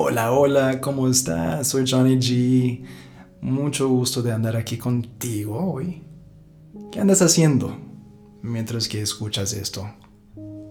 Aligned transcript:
Hola, 0.00 0.30
hola, 0.30 0.80
¿cómo 0.80 1.08
estás? 1.08 1.66
Soy 1.66 1.84
Johnny 1.84 2.18
G. 2.18 2.84
Mucho 3.40 3.88
gusto 3.88 4.22
de 4.22 4.30
andar 4.30 4.54
aquí 4.56 4.78
contigo 4.78 5.72
hoy. 5.72 6.04
¿Qué 6.92 7.00
andas 7.00 7.20
haciendo 7.20 7.76
mientras 8.40 8.86
que 8.86 9.02
escuchas 9.02 9.52
esto? 9.52 9.90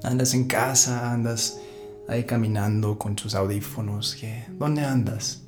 ¿Andas 0.01 0.33
en 0.33 0.45
casa? 0.45 1.11
¿Andas 1.11 1.59
ahí 2.07 2.23
caminando 2.23 2.97
con 2.97 3.17
tus 3.17 3.35
audífonos? 3.35 4.15
¿Qué? 4.15 4.45
¿Dónde 4.57 4.85
andas? 4.85 5.43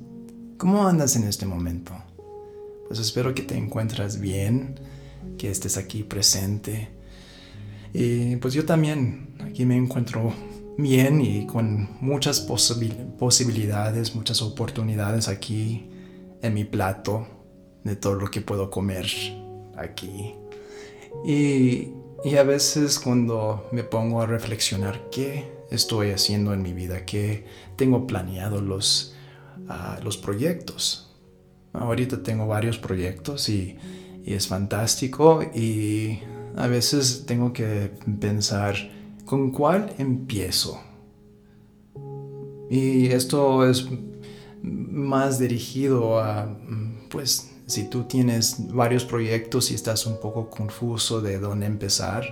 ¿Cómo 0.58 0.86
andas 0.86 1.16
en 1.16 1.24
este 1.24 1.46
momento? 1.46 1.94
Pues 2.86 3.00
espero 3.00 3.34
que 3.34 3.42
te 3.42 3.56
encuentres 3.56 4.20
bien, 4.20 4.78
que 5.38 5.50
estés 5.50 5.78
aquí 5.78 6.02
presente. 6.02 6.90
Y 7.94 8.36
pues 8.36 8.52
yo 8.52 8.66
también 8.66 9.36
aquí 9.40 9.64
me 9.64 9.78
encuentro 9.78 10.34
bien 10.82 11.20
y 11.20 11.46
con 11.46 11.88
muchas 12.00 12.40
posibilidades, 12.40 14.14
muchas 14.14 14.42
oportunidades 14.42 15.28
aquí 15.28 15.90
en 16.42 16.54
mi 16.54 16.64
plato 16.64 17.26
de 17.84 17.96
todo 17.96 18.14
lo 18.14 18.30
que 18.30 18.40
puedo 18.40 18.70
comer 18.70 19.06
aquí. 19.76 20.34
Y, 21.24 21.92
a 22.36 22.42
veces 22.42 22.98
cuando 22.98 23.68
me 23.72 23.82
pongo 23.82 24.20
a 24.20 24.26
reflexionar 24.26 25.08
qué 25.10 25.50
estoy 25.70 26.10
haciendo 26.10 26.52
en 26.52 26.62
mi 26.62 26.72
vida, 26.72 27.06
qué 27.06 27.46
tengo 27.76 28.06
planeado 28.06 28.60
los, 28.60 29.14
ah, 29.68 29.98
los 30.02 30.18
proyectos. 30.18 31.10
Ahorita 31.72 32.22
tengo 32.22 32.46
varios 32.46 32.78
proyectos 32.78 33.48
y, 33.48 33.78
y 34.24 34.34
es 34.34 34.48
fantástico 34.48 35.42
y 35.42 36.18
a 36.56 36.66
veces 36.66 37.24
tengo 37.26 37.52
que 37.52 37.90
pensar 38.20 38.76
¿Con 39.30 39.52
cuál 39.52 39.94
empiezo? 39.96 40.80
Y 42.68 43.06
esto 43.06 43.64
es 43.64 43.86
más 44.60 45.38
dirigido 45.38 46.18
a, 46.18 46.52
pues, 47.08 47.48
si 47.66 47.88
tú 47.88 48.02
tienes 48.08 48.56
varios 48.74 49.04
proyectos 49.04 49.70
y 49.70 49.76
estás 49.76 50.04
un 50.06 50.18
poco 50.18 50.50
confuso 50.50 51.20
de 51.20 51.38
dónde 51.38 51.66
empezar. 51.66 52.24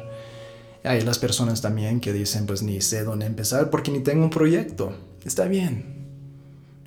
Hay 0.82 1.02
las 1.02 1.20
personas 1.20 1.62
también 1.62 2.00
que 2.00 2.12
dicen, 2.12 2.46
pues 2.46 2.64
ni 2.64 2.80
sé 2.80 3.04
dónde 3.04 3.26
empezar 3.26 3.70
porque 3.70 3.92
ni 3.92 4.00
tengo 4.00 4.24
un 4.24 4.30
proyecto. 4.30 4.92
Está 5.24 5.44
bien. 5.44 6.08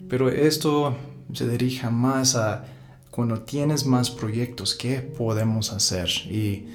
Pero 0.10 0.28
esto 0.28 0.94
se 1.32 1.48
dirige 1.48 1.90
más 1.90 2.36
a 2.36 2.66
cuando 3.12 3.40
tienes 3.44 3.86
más 3.86 4.12
proyectos, 4.12 4.76
¿qué 4.76 5.00
podemos 5.00 5.72
hacer? 5.72 6.10
Y 6.30 6.66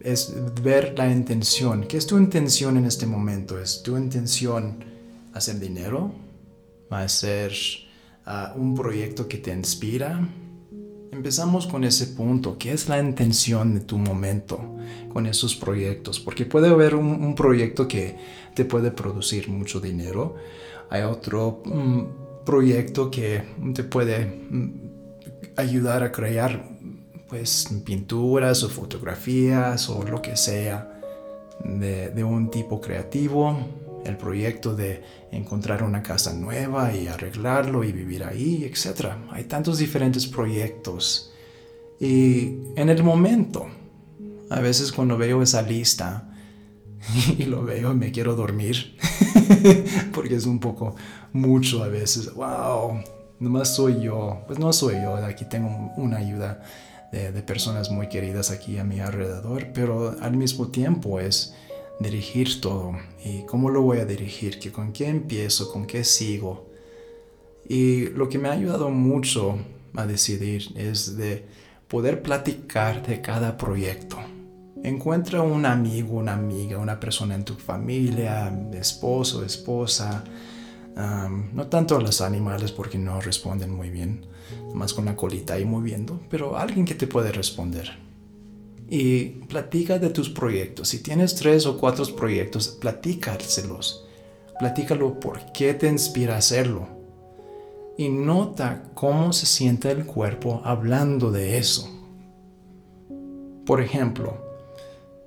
es 0.00 0.34
ver 0.62 0.94
la 0.96 1.10
intención. 1.10 1.84
¿Qué 1.84 1.96
es 1.96 2.06
tu 2.06 2.18
intención 2.18 2.76
en 2.76 2.84
este 2.84 3.06
momento? 3.06 3.58
¿Es 3.58 3.82
tu 3.82 3.96
intención 3.96 4.84
hacer 5.32 5.58
dinero? 5.58 6.12
¿Hacer 6.90 7.52
uh, 8.26 8.58
un 8.60 8.74
proyecto 8.74 9.26
que 9.26 9.38
te 9.38 9.52
inspira? 9.52 10.28
Empezamos 11.12 11.66
con 11.66 11.84
ese 11.84 12.08
punto. 12.08 12.58
¿Qué 12.58 12.72
es 12.72 12.88
la 12.88 13.00
intención 13.00 13.74
de 13.74 13.80
tu 13.80 13.96
momento 13.96 14.76
con 15.12 15.26
esos 15.26 15.56
proyectos? 15.56 16.20
Porque 16.20 16.44
puede 16.44 16.68
haber 16.68 16.94
un, 16.94 17.34
proyecto 17.34 17.88
que 17.88 18.16
te 18.54 18.64
puede 18.64 18.90
producir 18.90 19.48
mucho 19.48 19.80
dinero. 19.80 20.36
Hay 20.90 21.02
otro 21.02 21.62
mm, 21.64 22.44
proyecto 22.44 23.10
que 23.10 23.42
te 23.74 23.84
puede 23.84 24.26
mm, 24.26 24.72
ayudar 25.56 26.02
a 26.02 26.12
crear 26.12 26.79
pues 27.30 27.68
pinturas 27.84 28.64
o 28.64 28.68
fotografías 28.68 29.88
o 29.88 30.02
lo 30.02 30.20
que 30.20 30.36
sea 30.36 31.00
de, 31.64 32.24
un 32.24 32.50
tipo 32.50 32.80
creativo, 32.80 33.56
el 34.04 34.16
proyecto 34.16 34.74
de 34.74 35.02
encontrar 35.30 35.84
una 35.84 36.02
casa 36.02 36.32
nueva 36.32 36.92
y 36.92 37.06
arreglarlo 37.06 37.84
y 37.84 37.92
vivir 37.92 38.24
ahí, 38.24 38.64
etc. 38.64 39.12
Hay 39.30 39.44
tantos 39.44 39.78
diferentes 39.78 40.26
proyectos. 40.26 41.32
Y 42.00 42.56
en 42.74 42.88
el 42.88 43.04
momento, 43.04 43.68
a 44.50 44.58
veces 44.60 44.90
cuando 44.90 45.16
veo 45.16 45.40
esa 45.40 45.62
lista 45.62 46.34
y 47.38 47.44
lo 47.44 47.62
veo 47.62 47.94
me 47.94 48.10
quiero 48.10 48.34
dormir, 48.34 48.96
porque 50.12 50.34
es 50.34 50.46
un 50.46 50.58
poco 50.58 50.96
mucho 51.32 51.84
a 51.84 51.88
veces, 51.88 52.34
wow, 52.34 53.00
nomás 53.38 53.76
soy 53.76 54.02
yo, 54.02 54.42
pues 54.48 54.58
no 54.58 54.72
soy 54.72 54.96
yo, 54.96 55.14
aquí 55.14 55.44
tengo 55.44 55.92
una 55.96 56.16
ayuda 56.16 56.60
de, 57.12 57.42
personas 57.42 57.90
muy 57.90 58.08
queridas 58.08 58.50
aquí 58.50 58.78
a 58.78 58.84
mi 58.84 59.00
alrededor, 59.00 59.68
pero 59.74 60.16
al 60.20 60.36
mismo 60.36 60.68
tiempo 60.68 61.20
es 61.20 61.54
dirigir 61.98 62.60
todo. 62.60 62.92
¿Y 63.24 63.44
cómo 63.46 63.70
lo 63.70 63.82
voy 63.82 63.98
a 63.98 64.04
dirigir? 64.04 64.58
¿Que 64.58 64.70
¿Con 64.70 64.92
qué 64.92 65.08
empiezo? 65.08 65.72
¿Con 65.72 65.86
qué 65.86 66.04
sigo? 66.04 66.70
Y 67.68 68.06
lo 68.10 68.28
que 68.28 68.38
me 68.38 68.48
ha 68.48 68.52
ayudado 68.52 68.90
mucho 68.90 69.58
a 69.94 70.06
decidir 70.06 70.72
es 70.76 71.16
de 71.16 71.44
poder 71.88 72.22
platicar 72.22 73.06
de 73.06 73.20
cada 73.20 73.56
proyecto. 73.56 74.16
Encuentra 74.82 75.42
un 75.42 75.66
amigo, 75.66 76.16
una 76.16 76.34
amiga, 76.34 76.78
una 76.78 76.98
persona 76.98 77.34
en 77.34 77.44
tu 77.44 77.54
familia, 77.54 78.50
esposo, 78.72 79.44
esposa, 79.44 80.24
no 81.52 81.66
tanto 81.66 81.96
a 81.96 82.00
los 82.00 82.20
animales 82.20 82.72
porque 82.72 82.98
no 82.98 83.20
responden 83.20 83.70
muy 83.70 83.90
bien, 83.90 84.26
más 84.74 84.94
con 84.94 85.04
la 85.04 85.16
colita 85.16 85.54
ahí 85.54 85.64
moviendo, 85.64 86.20
pero 86.28 86.56
alguien 86.56 86.84
que 86.84 86.94
te 86.94 87.06
puede 87.06 87.32
responder. 87.32 87.90
Y 88.88 89.26
platica 89.46 89.98
de 89.98 90.10
tus 90.10 90.28
proyectos. 90.30 90.88
Si 90.88 91.02
tienes 91.02 91.34
tres 91.34 91.66
o 91.66 91.78
cuatro 91.78 92.04
proyectos, 92.16 92.68
platícaselos. 92.68 94.06
Platícalo 94.58 95.20
por 95.20 95.52
qué 95.52 95.74
te 95.74 95.88
inspira 95.88 96.36
hacerlo. 96.36 96.88
Y 97.96 98.08
nota 98.08 98.82
cómo 98.94 99.32
se 99.32 99.46
siente 99.46 99.90
el 99.90 100.06
cuerpo 100.06 100.60
hablando 100.64 101.30
de 101.30 101.58
eso. 101.58 101.88
Por 103.64 103.80
ejemplo, 103.80 104.36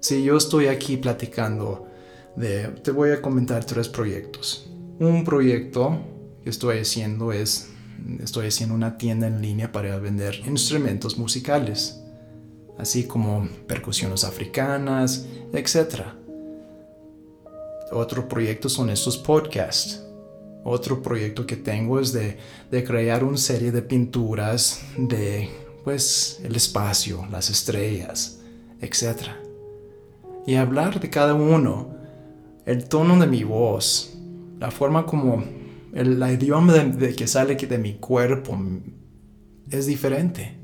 si 0.01 0.23
yo 0.23 0.35
estoy 0.35 0.67
aquí 0.67 0.97
platicando 0.97 1.87
de, 2.35 2.67
te 2.67 2.91
voy 2.91 3.11
a 3.11 3.21
comentar 3.21 3.63
tres 3.63 3.87
proyectos 3.87 4.69
un 4.99 5.23
proyecto 5.23 5.99
que 6.43 6.49
estoy 6.49 6.79
haciendo 6.79 7.31
es, 7.31 7.69
estoy 8.21 8.47
haciendo 8.47 8.75
una 8.75 8.97
tienda 8.97 9.27
en 9.27 9.41
línea 9.41 9.71
para 9.71 9.97
vender 9.97 10.41
instrumentos 10.45 11.17
musicales, 11.17 12.01
así 12.77 13.05
como 13.05 13.47
percusiones 13.67 14.23
africanas, 14.23 15.25
etc. 15.53 16.01
Otro 17.91 18.27
proyecto 18.27 18.69
son 18.69 18.89
estos 18.89 19.17
podcasts. 19.17 20.03
Otro 20.65 21.01
proyecto 21.01 21.45
que 21.45 21.57
tengo 21.57 21.99
es 21.99 22.13
de, 22.13 22.37
crear 22.85 23.23
una 23.23 23.37
serie 23.37 23.71
de 23.71 23.81
pinturas 23.81 24.81
de, 24.97 25.49
pues, 25.83 26.39
el 26.43 26.55
espacio, 26.55 27.27
las 27.29 27.49
estrellas, 27.49 28.39
etc. 28.79 29.27
Y 30.47 30.55
hablar 30.55 30.99
de 30.99 31.09
cada 31.09 31.33
uno, 31.33 31.93
el 32.65 32.85
tono 32.85 33.19
de 33.19 33.27
mi 33.27 33.43
voz, 33.43 34.13
la 34.57 34.71
forma 34.71 35.05
como 35.05 35.43
el 35.93 36.21
idioma 36.31 36.73
de, 36.73 37.15
que 37.15 37.27
sale 37.27 37.55
de 37.55 37.77
mi 37.77 37.93
cuerpo 37.95 38.57
es 39.69 39.85
diferente. 39.85 40.57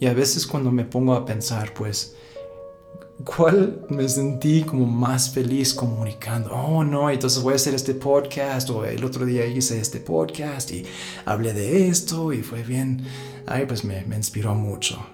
Y 0.00 0.06
a 0.06 0.14
veces 0.14 0.46
cuando 0.46 0.70
me 0.70 0.84
pongo 0.84 1.14
a 1.14 1.24
pensar, 1.24 1.74
pues, 1.74 2.14
¿cuál 3.24 3.84
me 3.88 4.08
sentí 4.08 4.62
como 4.62 4.86
más 4.86 5.30
feliz 5.30 5.74
comunicando? 5.74 6.50
Oh, 6.52 6.84
no, 6.84 7.10
entonces 7.10 7.42
voy 7.42 7.54
a 7.54 7.56
hacer 7.56 7.74
este 7.74 7.94
podcast, 7.94 8.70
o 8.70 8.84
el 8.84 9.02
otro 9.02 9.26
día 9.26 9.44
hice 9.46 9.80
este 9.80 9.98
podcast 9.98 10.70
y 10.70 10.84
hablé 11.24 11.52
de 11.52 11.88
esto 11.88 12.32
y 12.32 12.42
fue 12.42 12.62
bien. 12.62 13.04
Ay, 13.46 13.66
pues 13.66 13.82
me, 13.82 14.04
inspiró 14.16 14.54
mucho. 14.54 15.04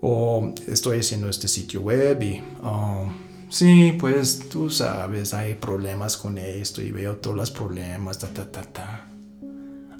O 0.00 0.52
estoy 0.66 1.00
haciendo 1.00 1.28
este 1.28 1.48
sitio 1.48 1.82
web 1.82 2.22
y... 2.22 2.42
Oh, 2.62 3.08
Sí, 3.54 3.96
pues 4.00 4.48
tú 4.48 4.68
sabes, 4.68 5.32
hay 5.32 5.54
problemas 5.54 6.16
con 6.16 6.38
esto 6.38 6.82
y 6.82 6.90
veo 6.90 7.18
todos 7.18 7.36
los 7.36 7.52
problemas, 7.52 8.18
ta, 8.18 8.26
ta, 8.26 8.50
ta, 8.50 8.62
ta. 8.64 9.08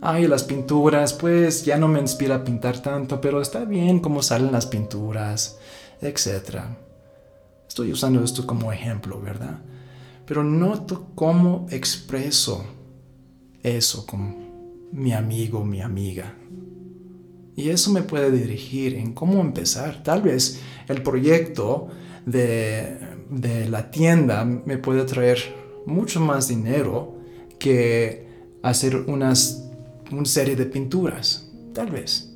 Ay, 0.01 0.27
las 0.27 0.43
pinturas, 0.43 1.12
pues 1.12 1.65
ya 1.65 1.79
no 1.79 1.87
me 1.87 2.01
inspira 2.01 2.35
a 2.35 2.45
pintar 2.45 2.83
tanto, 2.83 3.21
pero 3.21 3.41
está 3.41 3.65
bien 3.65 4.01
cómo 4.01 4.23
salen 4.23 4.51
las 4.51 4.67
pinturas, 4.67 5.61
etc. 6.01 6.62
Estoy 7.69 7.93
usando 7.93 8.25
esto 8.25 8.45
como 8.45 8.73
ejemplo, 8.73 9.21
¿verdad? 9.21 9.61
Pero 10.27 10.43
noto 10.43 11.12
cómo 11.15 11.69
expreso 11.71 12.65
eso 13.62 14.05
con 14.05 14.91
mi 14.91 15.12
amigo, 15.12 15.65
mi 15.65 15.81
amiga. 15.81 16.35
Y 17.55 17.69
eso 17.69 17.93
me 17.93 18.03
puede 18.03 18.33
dirigir 18.33 18.97
en 18.97 19.12
cómo 19.12 19.41
empezar. 19.41 20.03
Tal 20.03 20.23
vez 20.23 20.61
el 20.89 21.05
proyecto 21.05 21.91
de 22.26 23.15
de 23.29 23.69
la 23.69 23.91
tienda 23.91 24.44
me 24.44 24.79
puede 24.79 25.05
traer 25.05 25.38
mucho 25.87 26.21
más 26.21 26.49
dinero 26.49 27.15
que 27.59 28.26
hacer 28.62 28.97
unas, 28.97 29.71
una 30.11 30.25
serie 30.25 30.56
de 30.56 30.67
pinturas. 30.67 31.50
Tal 31.73 31.91
vez. 31.91 32.31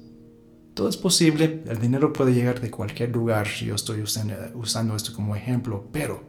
Todo 0.75 0.88
es 0.88 0.96
posible, 0.96 1.62
el 1.67 1.81
dinero 1.81 2.12
puede 2.12 2.32
llegar 2.32 2.61
de 2.61 2.70
cualquier 2.70 3.11
lugar, 3.11 3.49
yo 3.49 3.75
estoy 3.75 4.00
usando, 4.00 4.35
usando 4.55 4.94
esto 4.94 5.12
como 5.12 5.35
ejemplo, 5.35 5.88
pero 5.90 6.23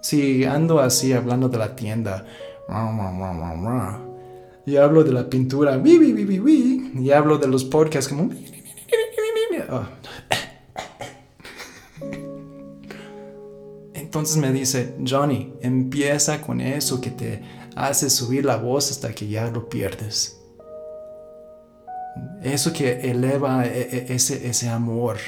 si 0.00 0.44
ando 0.44 0.80
así 0.80 1.12
hablando 1.12 1.50
de 1.50 1.58
la 1.58 1.76
tienda, 1.76 2.24
Y 4.64 4.76
hablo 4.76 5.04
de 5.04 5.12
la 5.12 5.28
pintura, 5.28 5.82
y 5.84 7.10
hablo 7.10 7.36
de 7.36 7.48
los 7.48 7.64
podcasts 7.64 8.08
como... 8.08 8.30
Entonces 14.18 14.36
me 14.38 14.50
dice, 14.50 14.96
Johnny, 15.08 15.54
empieza 15.60 16.42
con 16.42 16.60
eso 16.60 17.00
que 17.00 17.12
te 17.12 17.40
hace 17.76 18.10
subir 18.10 18.44
la 18.44 18.56
voz 18.56 18.90
hasta 18.90 19.12
que 19.12 19.28
ya 19.28 19.48
lo 19.48 19.68
pierdes. 19.68 20.40
Eso 22.42 22.72
que 22.72 23.08
eleva 23.08 23.64
e, 23.64 23.80
e, 23.80 24.14
ese, 24.14 24.48
ese 24.48 24.68
amor. 24.70 25.18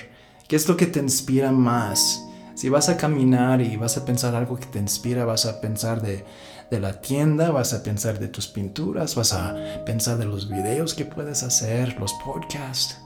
¿Qué 0.48 0.56
es 0.56 0.68
lo 0.68 0.76
que 0.76 0.86
te 0.86 0.98
inspira 0.98 1.52
más? 1.52 2.20
Si 2.56 2.68
vas 2.68 2.88
a 2.88 2.96
caminar 2.96 3.60
y 3.60 3.76
vas 3.76 3.96
a 3.96 4.04
pensar 4.04 4.34
algo 4.34 4.56
que 4.56 4.66
te 4.66 4.80
inspira, 4.80 5.24
vas 5.24 5.46
a 5.46 5.60
pensar 5.60 6.02
de, 6.02 6.24
de 6.68 6.80
la 6.80 7.00
tienda, 7.00 7.52
vas 7.52 7.72
a 7.72 7.84
pensar 7.84 8.18
de 8.18 8.26
tus 8.26 8.48
pinturas, 8.48 9.14
vas 9.14 9.32
a 9.32 9.84
pensar 9.86 10.18
de 10.18 10.24
los 10.24 10.48
videos 10.48 10.94
que 10.94 11.04
puedes 11.04 11.44
hacer, 11.44 11.96
los 12.00 12.12
podcasts. 12.24 13.00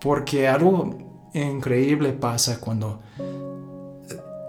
Porque 0.00 0.48
algo 0.48 0.98
increíble 1.34 2.12
pasa 2.12 2.58
cuando 2.58 3.00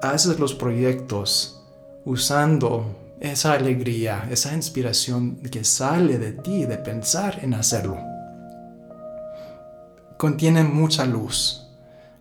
haces 0.02 0.40
los 0.40 0.54
proyectos 0.54 1.62
usando 2.06 2.96
esa 3.20 3.54
alegría, 3.54 4.28
esa 4.32 4.54
inspiración 4.54 5.38
que 5.52 5.64
sale 5.64 6.18
de 6.18 6.32
ti 6.32 6.66
de 6.66 6.78
pensar 6.78 7.40
en 7.44 7.54
hacerlo. 7.54 7.98
Contiene 10.18 10.64
mucha 10.64 11.06
luz, 11.06 11.68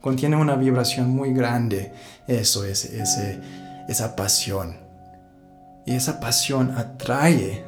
contiene 0.01 0.37
una 0.37 0.57
vibración 0.57 1.11
muy 1.11 1.33
grande, 1.33 1.93
eso 2.27 2.65
es 2.65 2.85
ese, 2.85 3.41
esa 3.89 4.17
pasión. 4.17 4.77
Y 5.87 5.95
esa 5.95 6.21
pasión 6.21 6.77
atrae 6.77 7.65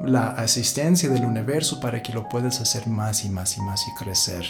la 0.00 0.28
asistencia 0.28 1.08
del 1.08 1.24
universo 1.24 1.80
para 1.80 2.02
que 2.02 2.12
lo 2.12 2.28
puedas 2.28 2.60
hacer 2.60 2.86
más 2.86 3.24
y 3.24 3.30
más 3.30 3.56
y 3.56 3.60
más 3.62 3.86
y 3.88 3.94
crecer. 4.02 4.44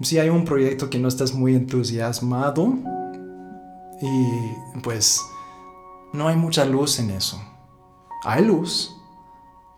Si 0.00 0.18
hay 0.18 0.28
un 0.28 0.44
proyecto 0.44 0.88
que 0.90 0.98
no 0.98 1.08
estás 1.08 1.32
muy 1.32 1.56
entusiasmado, 1.56 2.74
y 4.00 4.80
pues 4.82 5.20
no 6.12 6.28
hay 6.28 6.36
mucha 6.36 6.64
luz 6.64 6.98
en 6.98 7.10
eso. 7.10 7.40
Hay 8.24 8.44
luz, 8.44 8.96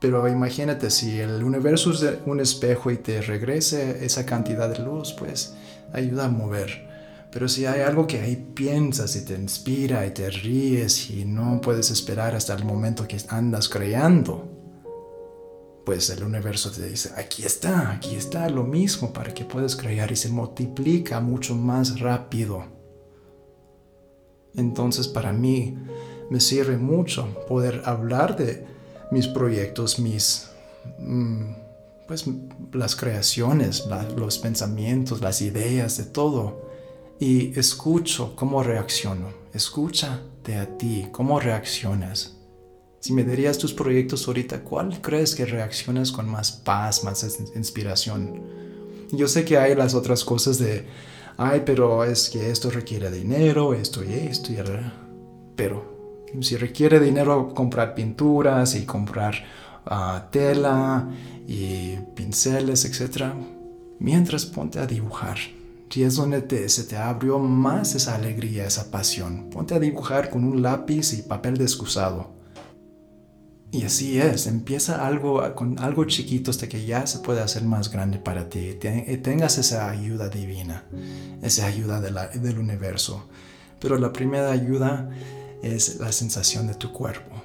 pero 0.00 0.26
imagínate 0.28 0.90
si 0.90 1.20
el 1.20 1.43
universo 1.44 1.93
es 1.93 2.19
un 2.25 2.40
espejo 2.40 2.90
y 2.90 2.96
te 2.96 3.20
regrese 3.20 4.05
esa 4.05 4.25
cantidad 4.25 4.69
de 4.69 4.78
luz, 4.78 5.12
pues 5.12 5.55
ayuda 5.93 6.26
a 6.26 6.31
mover. 6.31 6.88
Pero 7.31 7.49
si 7.49 7.67
hay 7.67 7.82
algo 7.82 8.06
que 8.06 8.20
ahí 8.20 8.37
piensas 8.55 9.14
y 9.14 9.25
te 9.25 9.34
inspira 9.34 10.05
y 10.06 10.11
te 10.11 10.31
ríes 10.31 11.11
y 11.11 11.25
no 11.25 11.61
puedes 11.61 11.90
esperar 11.90 12.34
hasta 12.34 12.55
el 12.55 12.64
momento 12.64 13.06
que 13.06 13.19
andas 13.28 13.69
creando, 13.69 14.49
pues 15.84 16.11
el 16.11 16.25
universo 16.25 16.70
te 16.70 16.88
dice, 16.88 17.12
aquí 17.17 17.44
está, 17.44 17.93
aquí 17.93 18.17
está 18.17 18.49
lo 18.49 18.64
mismo 18.64 19.12
para 19.12 19.32
que 19.32 19.44
puedas 19.44 19.76
crear 19.76 20.11
y 20.11 20.17
se 20.17 20.28
multiplica 20.28 21.20
mucho 21.20 21.55
más 21.55 22.00
rápido. 22.00 22.80
Entonces 24.56 25.08
para 25.08 25.32
mí 25.32 25.76
me 26.31 26.41
sirve 26.41 26.76
mucho 26.76 27.29
poder 27.49 27.82
hablar 27.85 28.37
de 28.37 28.67
mis 29.11 29.26
proyectos, 29.26 29.99
mis, 29.99 30.49
mm, 30.99 31.52
pues 32.06 32.25
las 32.73 32.97
creaciones, 32.97 33.85
los 34.17 34.38
pensamientos, 34.38 35.20
las 35.20 35.43
ideas, 35.43 35.97
de 35.97 36.05
todo. 36.05 36.69
Y 37.19 37.58
escucho 37.58 38.35
cómo 38.37 38.62
reacciono. 38.62 39.29
Escúchate 39.52 40.56
a 40.56 40.79
ti, 40.79 41.08
cómo 41.12 41.38
reaccionas. 41.38 42.37
Si 43.00 43.12
me 43.12 43.25
dirías 43.25 43.58
tus 43.58 43.73
proyectos 43.73 44.26
ahorita, 44.26 44.62
¿cuál 44.62 45.00
crees 45.00 45.35
que 45.35 45.46
reaccionas 45.46 46.12
con 46.12 46.29
más 46.29 46.53
paz, 46.53 47.03
más 47.03 47.26
inspiración? 47.56 48.43
Yo 49.12 49.26
sé 49.26 49.44
que 49.44 49.58
hay 49.58 49.75
las 49.75 49.94
otras 49.94 50.25
cosas 50.25 50.58
de 50.58 50.87
ay, 51.41 51.63
pero 51.65 52.05
es 52.05 52.29
que 52.29 52.51
esto 52.51 52.71
requiere 52.71 53.11
dinero, 53.11 53.73
esto 53.73 54.05
y 54.05 54.13
esto 54.13 54.53
y 54.53 54.59
Pero 55.57 56.29
si 56.43 56.57
requiere 56.57 57.01
dinero 57.01 57.55
comprar 57.55 57.95
pinturas 57.95 58.75
y 58.75 58.85
comprar 58.85 59.35
ah, 59.87 60.29
tela 60.31 61.09
y 61.49 61.97
pinceles, 62.15 62.85
etc., 62.85 63.33
mientras 63.99 64.45
ponte 64.45 64.79
a 64.81 64.87
dibujar. 64.87 65.39
Si 65.89 66.03
es 66.05 66.15
donde 66.15 66.69
se 66.69 66.85
te 66.85 66.97
abrió 66.99 67.39
más 67.39 67.95
esa 67.95 68.17
alegría, 68.17 68.67
esa 68.67 68.91
pasión, 68.91 69.49
ponte 69.51 69.75
a 69.75 69.81
dibujar 69.81 70.29
con 70.29 70.45
un 70.45 70.61
lápiz 70.61 71.15
y 71.15 71.23
papel 71.23 71.57
descusado 71.57 72.40
y 73.72 73.84
así 73.84 74.19
es, 74.19 74.49
empieza 74.49 75.06
algo 75.06 75.55
con 75.55 75.78
algo 75.78 76.05
chiquito 76.05 76.50
hasta 76.50 76.69
que 76.69 76.84
ya 76.84 77.06
se 77.06 77.20
puede 77.20 77.40
hacer 77.40 77.62
más 77.62 77.90
grande 77.90 78.19
para 78.19 78.49
ti. 78.49 78.75
tengas 79.22 79.58
esa 79.58 79.88
ayuda 79.88 80.28
divina, 80.28 80.87
esa 81.40 81.67
ayuda 81.67 82.00
del 82.00 82.58
universo. 82.58 83.28
Pero 83.81 83.96
la 83.96 84.12
primera 84.12 84.50
ayuda 84.50 85.08
es 85.62 86.00
la 86.00 86.11
sensación 86.11 86.67
de 86.67 86.75
tu 86.75 86.93
cuerpo. 86.93 87.43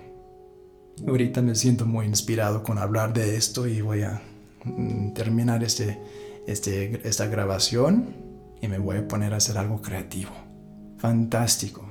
Ahorita 1.08 1.42
me 1.42 1.54
siento 1.54 1.86
muy 1.86 2.08
inspirado 2.08 2.64
con 2.64 2.80
hablar 2.80 3.14
de 3.14 3.36
esto 3.36 3.68
y 3.68 3.82
voy 3.82 4.02
a 4.02 4.22
mm, 4.64 5.14
terminar 5.14 5.64
este, 5.64 6.00
este, 6.48 7.08
esta 7.08 7.28
grabación 7.28 8.16
y 8.62 8.68
me 8.68 8.80
voy 8.80 8.98
a 8.98 9.08
poner 9.08 9.34
a 9.34 9.38
hacer 9.38 9.58
algo 9.58 9.82
creativo. 9.82 10.32
Fantástico. 10.98 11.86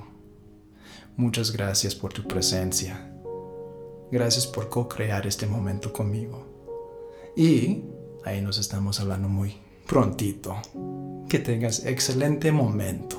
Muchas 1.15 1.51
gracias 1.51 1.95
por 1.95 2.11
tu 2.11 2.27
presencia. 2.27 3.14
Gracias 4.11 4.47
por 4.47 4.69
co-crear 4.69 5.25
este 5.27 5.47
momento 5.47 5.91
conmigo. 5.91 6.45
Y 7.35 7.83
ahí 8.23 8.41
nos 8.41 8.57
estamos 8.57 8.99
hablando 8.99 9.27
muy 9.27 9.55
prontito. 9.87 10.55
Que 11.27 11.39
tengas 11.39 11.85
excelente 11.85 12.51
momento. 12.51 13.17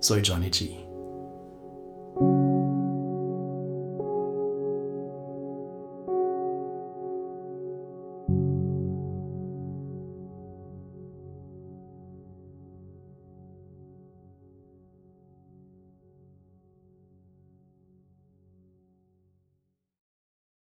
Soy 0.00 0.22
Johnny 0.24 0.50
G. 0.50 0.91